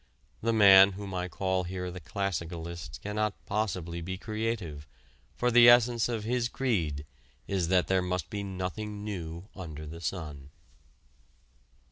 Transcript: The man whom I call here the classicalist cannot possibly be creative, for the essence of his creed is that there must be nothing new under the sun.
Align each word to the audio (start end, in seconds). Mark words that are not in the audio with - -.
The 0.41 0.51
man 0.51 0.93
whom 0.93 1.13
I 1.13 1.27
call 1.27 1.63
here 1.65 1.91
the 1.91 1.99
classicalist 1.99 3.01
cannot 3.03 3.35
possibly 3.45 4.01
be 4.01 4.17
creative, 4.17 4.87
for 5.35 5.51
the 5.51 5.69
essence 5.69 6.09
of 6.09 6.23
his 6.23 6.49
creed 6.49 7.05
is 7.47 7.67
that 7.67 7.85
there 7.85 8.01
must 8.01 8.31
be 8.31 8.41
nothing 8.41 9.03
new 9.03 9.47
under 9.55 9.85
the 9.85 10.01
sun. 10.01 10.49